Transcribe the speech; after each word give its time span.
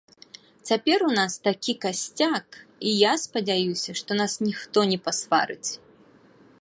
Цяпер 0.69 0.99
у 1.07 1.09
нас 1.19 1.33
такі 1.47 1.75
касцяк, 1.83 2.47
і 2.89 2.95
я 3.01 3.11
спадзяюся, 3.25 3.91
што 4.01 4.11
нас 4.23 4.33
ніхто 4.49 4.79
не 4.93 4.99
пасварыць. 5.05 5.69